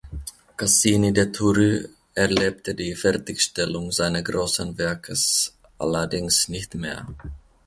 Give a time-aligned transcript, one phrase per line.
[0.59, 7.05] Cassini de Thury erlebte die Fertigstellung seine großen Werkes allerdings nicht mehr.